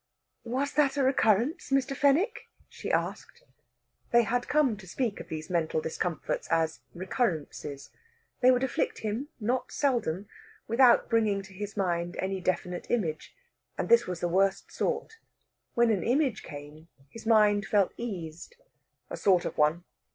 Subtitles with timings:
[0.45, 1.95] "Was that a recurrence, Mr.
[1.95, 3.43] Fenwick?" she asked.
[4.09, 7.91] They had come to speak of these mental discomforts as recurrences.
[8.39, 10.27] They would afflict him, not seldom,
[10.67, 13.35] without bringing to his mind any definite image.
[13.77, 15.19] And this was the worst sort.
[15.75, 18.55] When an image came, his mind felt eased.
[19.11, 19.83] "A sort of one."